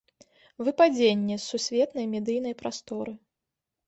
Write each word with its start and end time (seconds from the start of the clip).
Выпадзенне 0.69 1.35
з 1.43 1.49
сусветнай 1.51 2.05
медыйнай 2.13 2.55
прасторы. 2.63 3.13